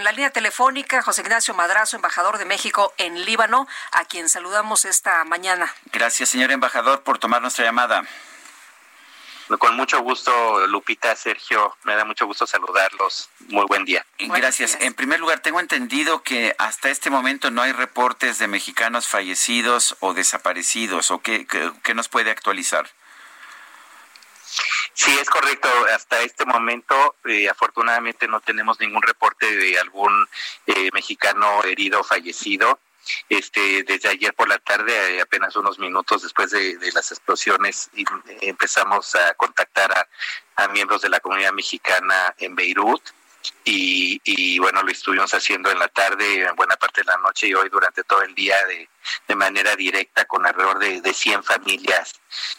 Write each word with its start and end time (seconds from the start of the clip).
En 0.00 0.04
la 0.04 0.12
línea 0.12 0.30
telefónica, 0.30 1.02
José 1.02 1.20
Ignacio 1.20 1.52
Madrazo, 1.52 1.94
embajador 1.94 2.38
de 2.38 2.46
México 2.46 2.94
en 2.96 3.26
Líbano, 3.26 3.68
a 3.92 4.06
quien 4.06 4.30
saludamos 4.30 4.86
esta 4.86 5.22
mañana. 5.24 5.70
Gracias, 5.92 6.30
señor 6.30 6.50
embajador, 6.52 7.02
por 7.02 7.18
tomar 7.18 7.42
nuestra 7.42 7.66
llamada. 7.66 8.02
Con 9.58 9.76
mucho 9.76 10.00
gusto, 10.00 10.66
Lupita, 10.68 11.14
Sergio, 11.16 11.76
me 11.82 11.96
da 11.96 12.06
mucho 12.06 12.24
gusto 12.24 12.46
saludarlos. 12.46 13.28
Muy 13.48 13.66
buen 13.66 13.84
día. 13.84 14.06
Gracias. 14.18 14.78
En 14.80 14.94
primer 14.94 15.20
lugar, 15.20 15.40
tengo 15.40 15.60
entendido 15.60 16.22
que 16.22 16.54
hasta 16.56 16.88
este 16.88 17.10
momento 17.10 17.50
no 17.50 17.60
hay 17.60 17.72
reportes 17.72 18.38
de 18.38 18.48
mexicanos 18.48 19.06
fallecidos 19.06 19.98
o 20.00 20.14
desaparecidos. 20.14 21.10
¿O 21.10 21.18
qué, 21.18 21.46
qué 21.82 21.94
nos 21.94 22.08
puede 22.08 22.30
actualizar? 22.30 22.88
Sí, 24.94 25.16
es 25.18 25.30
correcto. 25.30 25.68
Hasta 25.94 26.20
este 26.22 26.44
momento, 26.44 27.16
eh, 27.24 27.48
afortunadamente, 27.48 28.28
no 28.28 28.40
tenemos 28.40 28.78
ningún 28.80 29.02
reporte 29.02 29.56
de 29.56 29.78
algún 29.78 30.26
eh, 30.66 30.90
mexicano 30.92 31.62
herido 31.64 32.00
o 32.00 32.04
fallecido. 32.04 32.78
Este, 33.28 33.82
desde 33.84 34.08
ayer 34.10 34.34
por 34.34 34.48
la 34.48 34.58
tarde, 34.58 35.16
eh, 35.16 35.20
apenas 35.20 35.56
unos 35.56 35.78
minutos 35.78 36.22
después 36.22 36.50
de, 36.50 36.76
las 36.94 37.10
explosiones, 37.10 37.90
empezamos 38.40 39.14
a 39.14 39.34
contactar 39.34 39.92
a, 39.92 40.68
miembros 40.68 41.00
de 41.00 41.08
la 41.08 41.20
comunidad 41.20 41.52
mexicana 41.52 42.34
en 42.38 42.54
Beirut. 42.54 43.02
Y, 43.64 44.58
bueno, 44.58 44.82
lo 44.82 44.90
estuvimos 44.90 45.32
haciendo 45.32 45.70
en 45.70 45.78
la 45.78 45.88
tarde, 45.88 46.42
en 46.42 46.54
buena 46.54 46.76
parte 46.76 47.00
de 47.00 47.06
la 47.06 47.16
noche 47.16 47.48
y 47.48 47.54
hoy 47.54 47.70
durante 47.70 48.04
todo 48.04 48.20
el 48.22 48.34
día 48.34 48.56
de, 48.66 48.86
de 49.26 49.34
manera 49.34 49.76
directa 49.76 50.24
con 50.24 50.46
alrededor 50.46 50.78
de, 50.78 51.00
de 51.00 51.14
100 51.14 51.44
familias 51.44 52.12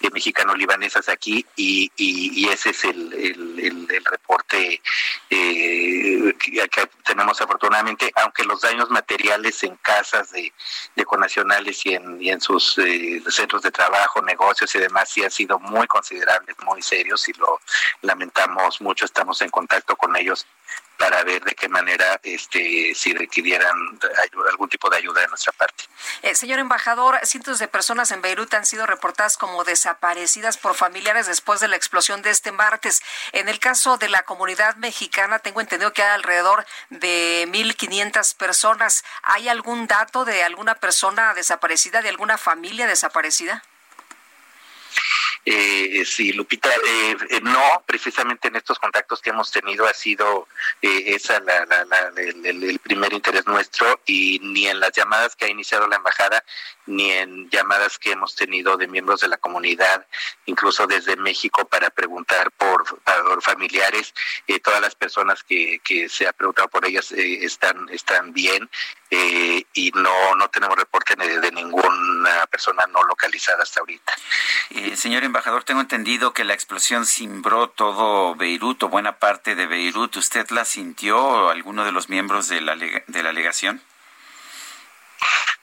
de 0.00 0.10
mexicano-libanesas 0.10 1.08
aquí 1.08 1.46
y, 1.56 1.90
y, 1.96 2.48
ese 2.48 2.70
es 2.70 2.84
el, 2.84 3.12
el, 3.12 4.04
reporte 4.04 4.82
eh, 5.30 6.34
que, 6.40 6.90
tenemos 7.04 7.40
afortunadamente, 7.40 8.12
aunque 8.16 8.44
los 8.44 8.60
daños 8.60 8.90
materiales 8.90 9.62
en 9.62 9.76
casas 9.76 10.32
de, 10.32 10.52
de 10.96 11.04
conacionales 11.04 11.86
y 11.86 11.94
en, 11.94 12.20
y 12.20 12.30
en 12.30 12.40
sus 12.40 12.76
eh, 12.78 13.22
centros 13.28 13.62
de 13.62 13.70
trabajo, 13.70 14.20
negocios 14.22 14.74
y 14.74 14.78
demás 14.78 15.08
sí 15.08 15.22
han 15.22 15.30
sido 15.30 15.58
muy 15.60 15.86
considerables, 15.86 16.56
muy 16.64 16.82
serios 16.82 17.28
y 17.28 17.32
lo 17.34 17.60
lamentamos 18.02 18.80
mucho, 18.80 19.04
estamos 19.04 19.40
en 19.42 19.50
contacto 19.50 19.96
con 19.96 20.16
ellos 20.16 20.46
para 21.02 21.24
ver 21.24 21.42
de 21.42 21.56
qué 21.56 21.68
manera 21.68 22.20
este 22.22 22.94
si 22.94 23.12
requirieran 23.12 23.74
algún 24.48 24.68
tipo 24.68 24.88
de 24.88 24.98
ayuda 24.98 25.22
de 25.22 25.26
nuestra 25.26 25.52
parte. 25.52 25.82
Eh, 26.22 26.36
señor 26.36 26.60
embajador, 26.60 27.18
cientos 27.24 27.58
de 27.58 27.66
personas 27.66 28.12
en 28.12 28.22
Beirut 28.22 28.54
han 28.54 28.64
sido 28.64 28.86
reportadas 28.86 29.36
como 29.36 29.64
desaparecidas 29.64 30.58
por 30.58 30.76
familiares 30.76 31.26
después 31.26 31.58
de 31.58 31.66
la 31.66 31.74
explosión 31.74 32.22
de 32.22 32.30
este 32.30 32.52
martes. 32.52 33.02
En 33.32 33.48
el 33.48 33.58
caso 33.58 33.98
de 33.98 34.08
la 34.10 34.22
comunidad 34.22 34.76
mexicana, 34.76 35.40
tengo 35.40 35.60
entendido 35.60 35.92
que 35.92 36.04
hay 36.04 36.10
alrededor 36.10 36.64
de 36.90 37.48
1.500 37.48 38.36
personas. 38.36 39.02
¿Hay 39.24 39.48
algún 39.48 39.88
dato 39.88 40.24
de 40.24 40.44
alguna 40.44 40.76
persona 40.76 41.34
desaparecida, 41.34 42.00
de 42.02 42.10
alguna 42.10 42.38
familia 42.38 42.86
desaparecida? 42.86 43.64
Eh, 45.44 45.71
sí, 46.04 46.32
Lupita, 46.32 46.68
eh, 46.68 47.16
eh, 47.30 47.40
no, 47.42 47.82
precisamente 47.86 48.48
en 48.48 48.56
estos 48.56 48.78
contactos 48.78 49.20
que 49.20 49.30
hemos 49.30 49.50
tenido 49.50 49.86
ha 49.86 49.94
sido 49.94 50.48
eh, 50.80 51.14
esa 51.14 51.40
la, 51.40 51.66
el, 52.16 52.78
primer 52.80 53.12
interés 53.12 53.46
nuestro 53.46 54.00
y 54.06 54.38
ni 54.42 54.66
en 54.66 54.80
las 54.80 54.92
llamadas 54.92 55.36
que 55.36 55.46
ha 55.46 55.48
iniciado 55.48 55.86
la 55.86 55.96
embajada 55.96 56.44
ni 56.86 57.10
en 57.12 57.48
llamadas 57.50 57.98
que 57.98 58.12
hemos 58.12 58.34
tenido 58.34 58.76
de 58.76 58.88
miembros 58.88 59.20
de 59.20 59.28
la 59.28 59.36
comunidad, 59.36 60.06
incluso 60.46 60.86
desde 60.86 61.16
México 61.16 61.64
para 61.66 61.90
preguntar 61.90 62.50
por, 62.52 62.84
familiares, 63.40 64.12
todas 64.62 64.80
las 64.80 64.94
personas 64.94 65.42
que, 65.42 65.80
que 65.84 66.08
se 66.08 66.26
ha 66.26 66.32
preguntado 66.32 66.68
por 66.68 66.84
ellas 66.84 67.12
están 67.12 67.88
están 67.90 68.32
bien 68.32 68.68
y 69.10 69.92
no 69.94 70.34
no 70.36 70.48
tenemos 70.48 70.76
reporte 70.76 71.14
de, 71.16 71.40
de, 71.40 71.52
ninguna 71.52 72.46
persona 72.46 72.86
no 72.86 73.02
localizada 73.04 73.62
hasta 73.62 73.80
ahorita. 73.80 74.14
señor 74.96 75.24
embajador, 75.24 75.64
tengo 75.72 75.80
entendido 75.80 76.34
que 76.34 76.44
la 76.44 76.52
explosión 76.52 77.06
cimbró 77.06 77.70
todo 77.70 78.34
Beirut 78.34 78.82
o 78.82 78.90
buena 78.90 79.18
parte 79.18 79.54
de 79.54 79.64
Beirut. 79.64 80.14
¿Usted 80.16 80.50
la 80.50 80.66
sintió, 80.66 81.48
alguno 81.48 81.86
de 81.86 81.92
los 81.92 82.10
miembros 82.10 82.46
de 82.48 82.60
la, 82.60 82.76
de 82.76 83.22
la 83.22 83.30
alegación? 83.30 83.80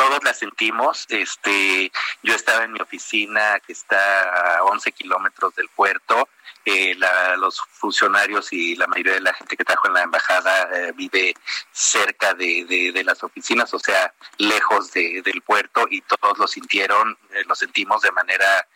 todos 0.00 0.24
la 0.24 0.32
sentimos. 0.32 1.04
Este, 1.10 1.92
yo 2.22 2.34
estaba 2.34 2.64
en 2.64 2.72
mi 2.72 2.80
oficina 2.80 3.60
que 3.60 3.74
está 3.74 4.56
a 4.56 4.64
11 4.64 4.92
kilómetros 4.92 5.54
del 5.54 5.68
puerto. 5.68 6.19
Eh, 6.66 6.94
los 7.38 7.58
funcionarios 7.72 8.52
y 8.52 8.76
la 8.76 8.86
mayoría 8.86 9.14
de 9.14 9.22
la 9.22 9.32
gente 9.32 9.56
que 9.56 9.64
trabaja 9.64 9.88
en 9.88 9.94
la 9.94 10.02
embajada 10.02 10.68
eh, 10.74 10.92
vive 10.94 11.34
cerca 11.72 12.34
de, 12.34 12.92
de, 12.94 13.02
las 13.02 13.24
oficinas, 13.24 13.72
o 13.72 13.78
sea, 13.78 14.12
lejos 14.36 14.92
del 14.92 15.42
puerto 15.42 15.86
y 15.88 16.02
todos 16.02 16.38
lo 16.38 16.46
sintieron, 16.46 17.16
eh, 17.30 17.44
lo 17.48 17.54
sentimos 17.54 18.02
de 18.02 18.12
manera 18.12 18.68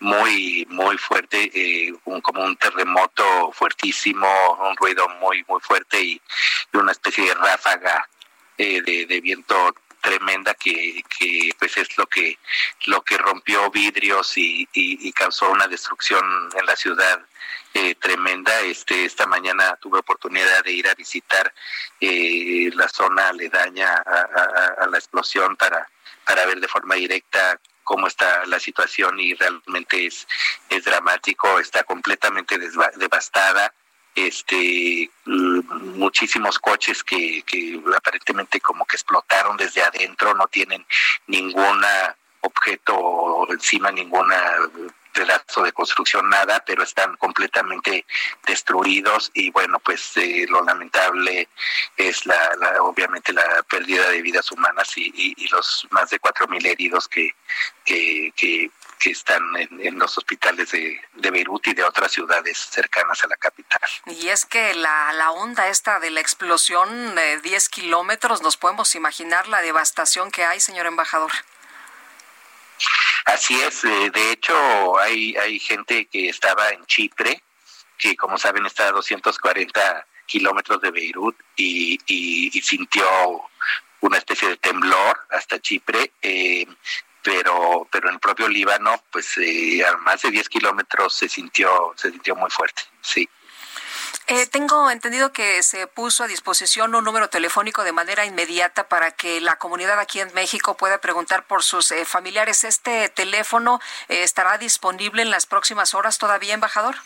muy, 0.00 0.66
muy 0.70 0.96
fuerte, 0.96 1.92
un, 2.06 2.22
como 2.22 2.42
un 2.42 2.56
terremoto 2.56 3.52
fuertísimo, 3.52 4.26
un 4.68 4.74
ruido 4.76 5.06
muy, 5.20 5.44
muy 5.46 5.60
fuerte 5.60 6.00
y, 6.00 6.22
una 6.72 6.92
especie 6.92 7.24
de 7.24 7.34
ráfaga 7.34 8.06
de, 8.58 9.06
de 9.08 9.20
viento 9.22 9.74
tremenda 10.06 10.54
que, 10.54 11.02
que 11.18 11.50
es 11.76 11.96
lo 11.96 12.06
que 12.06 12.38
lo 12.86 13.02
que 13.02 13.18
rompió 13.18 13.70
vidrios 13.70 14.32
y, 14.36 14.66
causó 15.12 15.50
una 15.50 15.66
destrucción 15.66 16.24
en 16.54 16.66
la 16.66 16.76
ciudad 16.76 17.20
eh, 17.72 17.94
tremenda. 17.94 18.60
Este, 18.60 19.04
esta 19.04 19.26
mañana 19.26 19.76
tuve 19.80 19.98
oportunidad 19.98 20.62
de 20.64 20.72
ir 20.72 20.88
a 20.88 20.94
visitar 20.94 21.52
eh, 22.00 22.70
la 22.74 22.88
zona 22.88 23.28
aledaña 23.28 23.94
a, 23.94 24.86
la 24.86 24.98
explosión 24.98 25.56
para, 25.56 25.88
para 26.24 26.44
ver 26.46 26.60
de 26.60 26.68
forma 26.68 26.96
directa 26.96 27.58
cómo 27.82 28.08
está 28.08 28.44
la 28.46 28.60
situación 28.60 29.18
y 29.20 29.34
realmente 29.34 30.06
es, 30.06 30.26
es 30.68 30.84
dramático, 30.84 31.58
está 31.58 31.84
completamente 31.84 32.58
devastada 32.96 33.72
este 34.16 35.10
mm, 35.26 35.98
muchísimos 35.98 36.58
coches 36.58 37.04
que, 37.04 37.42
que 37.42 37.80
aparentemente 37.94 38.60
como 38.60 38.86
que 38.86 38.96
explotaron 38.96 39.56
desde 39.58 39.82
adentro 39.82 40.34
no 40.34 40.48
tienen 40.48 40.84
ningún 41.26 41.84
objeto 42.40 43.46
encima 43.50 43.90
ninguna 43.90 44.36
pedazo 45.12 45.62
de 45.62 45.72
construcción 45.72 46.28
nada 46.30 46.62
pero 46.66 46.82
están 46.82 47.16
completamente 47.16 48.06
destruidos 48.46 49.30
y 49.34 49.50
bueno 49.50 49.78
pues 49.80 50.16
eh, 50.16 50.46
lo 50.48 50.62
lamentable 50.62 51.48
es 51.96 52.24
la, 52.26 52.38
obviamente 52.80 53.32
la 53.32 53.62
pérdida 53.68 54.08
de 54.10 54.22
vidas 54.22 54.50
humanas 54.50 54.92
y, 54.96 55.34
los 55.50 55.86
más 55.90 56.10
de 56.10 56.18
cuatro 56.18 56.46
mil 56.48 56.64
heridos 56.66 57.08
que 57.08 57.34
que 58.98 59.10
están 59.10 59.42
en, 59.56 59.98
los 59.98 60.16
hospitales 60.18 60.70
de, 60.70 61.00
de, 61.14 61.30
Beirut 61.30 61.66
y 61.66 61.74
de 61.74 61.84
otras 61.84 62.12
ciudades 62.12 62.58
cercanas 62.58 63.22
a 63.24 63.26
la 63.28 63.36
capital. 63.36 63.80
Y 64.06 64.28
es 64.28 64.44
que 64.46 64.74
la, 64.74 65.12
la 65.12 65.32
onda 65.32 65.68
esta 65.68 66.00
de 66.00 66.10
la 66.10 66.20
explosión 66.20 67.14
de 67.14 67.40
10 67.40 67.68
kilómetros, 67.68 68.42
nos 68.42 68.56
podemos 68.56 68.94
imaginar 68.94 69.48
la 69.48 69.60
devastación 69.62 70.30
que 70.30 70.44
hay, 70.44 70.60
señor 70.60 70.86
embajador. 70.86 71.32
Así 73.24 73.60
es, 73.60 73.84
eh, 73.84 74.10
de 74.12 74.30
hecho 74.30 74.98
hay, 74.98 75.36
hay 75.36 75.58
gente 75.58 76.06
que 76.06 76.28
estaba 76.28 76.70
en 76.70 76.84
Chipre, 76.86 77.42
que 77.98 78.16
como 78.16 78.38
saben 78.38 78.66
está 78.66 78.88
a 78.88 78.92
240 78.92 80.06
kilómetros 80.26 80.80
de 80.80 80.90
Beirut 80.90 81.36
y, 81.56 81.98
y, 82.06 82.60
sintió 82.60 83.06
una 84.00 84.18
especie 84.18 84.48
de 84.48 84.56
temblor 84.56 85.26
hasta 85.30 85.60
Chipre. 85.60 86.12
Eh, 86.20 86.66
pero 87.26 87.88
pero 87.90 88.08
en 88.08 88.14
el 88.14 88.20
propio 88.20 88.48
Líbano 88.48 89.02
pues 89.10 89.36
eh, 89.38 89.84
a 89.84 89.96
más 89.96 90.22
de 90.22 90.30
10 90.30 90.48
kilómetros 90.48 91.12
se 91.12 91.28
sintió 91.28 91.92
se 91.96 92.12
sintió 92.12 92.36
muy 92.36 92.50
fuerte 92.50 92.82
sí 93.02 93.28
eh, 94.28 94.46
tengo 94.46 94.90
entendido 94.90 95.32
que 95.32 95.62
se 95.64 95.88
puso 95.88 96.22
a 96.22 96.28
disposición 96.28 96.94
un 96.94 97.04
número 97.04 97.28
telefónico 97.28 97.82
de 97.82 97.92
manera 97.92 98.24
inmediata 98.24 98.88
para 98.88 99.10
que 99.10 99.40
la 99.40 99.56
comunidad 99.56 99.98
aquí 99.98 100.20
en 100.20 100.32
México 100.34 100.76
pueda 100.76 101.00
preguntar 101.00 101.46
por 101.46 101.62
sus 101.62 101.92
eh, 101.92 102.04
familiares. 102.04 102.64
¿Este 102.64 103.08
teléfono 103.08 103.80
estará 104.08 104.58
disponible 104.58 105.22
en 105.22 105.30
las 105.30 105.46
próximas 105.46 105.94
horas 105.94 106.18
todavía, 106.18 106.54
embajador? 106.54 106.96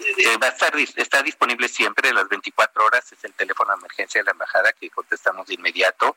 Eh, 0.00 0.36
va 0.38 0.46
a 0.46 0.50
estar 0.50 0.72
está 0.96 1.22
disponible 1.22 1.68
siempre 1.68 2.12
las 2.12 2.28
24 2.28 2.84
horas 2.84 3.12
es 3.12 3.22
el 3.24 3.32
teléfono 3.34 3.72
de 3.72 3.78
emergencia 3.78 4.20
de 4.20 4.24
la 4.24 4.32
embajada 4.32 4.72
que 4.72 4.90
contestamos 4.90 5.46
de 5.46 5.54
inmediato. 5.54 6.16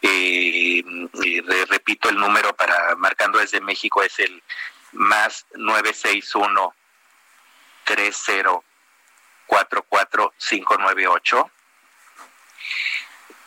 Eh, 0.00 0.82
repito 1.68 2.08
el 2.08 2.16
número 2.16 2.54
para 2.56 2.96
marcando 2.96 3.38
desde 3.38 3.60
México 3.60 4.02
es 4.02 4.18
el 4.18 4.42
más 4.92 5.46
961 5.54 6.74
30 7.84 8.60
44598 9.46 11.50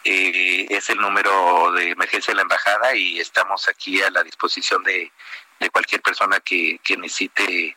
eh, 0.06 0.68
es 0.69 0.89
el 0.89 1.00
número 1.00 1.74
de 1.74 1.89
emergencia 1.89 2.31
de 2.31 2.36
la 2.36 2.44
embajada 2.44 2.95
y 2.95 3.19
estamos 3.19 3.68
aquí 3.68 4.01
a 4.01 4.10
la 4.12 4.24
disposición 4.24 4.81
de, 4.83 5.12
de 5.60 5.69
cualquier 5.71 6.01
persona 6.01 6.39
que, 6.39 6.80
que 6.83 6.95
necesite 6.95 7.75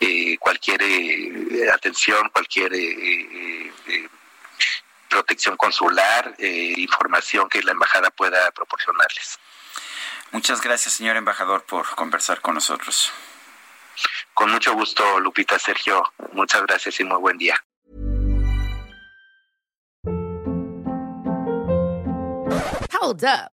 eh, 0.00 0.38
cualquier 0.38 0.80
eh, 0.82 1.70
atención, 1.72 2.28
cualquier 2.30 2.72
eh, 2.74 3.72
protección 5.08 5.56
consular, 5.56 6.34
información 6.38 7.48
que 7.48 7.62
la 7.62 7.72
embajada 7.72 8.10
pueda 8.10 8.50
proporcionarles. 8.52 9.38
Muchas 10.30 10.60
gracias, 10.60 10.94
señor 10.94 11.16
embajador, 11.16 11.64
por 11.64 11.88
conversar 11.94 12.40
con 12.40 12.54
nosotros. 12.54 13.10
Con 14.34 14.50
mucho 14.50 14.74
gusto, 14.74 15.18
Lupita, 15.18 15.58
Sergio. 15.58 16.04
Muchas 16.32 16.62
gracias 16.62 17.00
y 17.00 17.04
muy 17.04 17.18
buen 17.18 17.38
día. 17.38 17.56
Hold 23.00 23.24
up. 23.24 23.57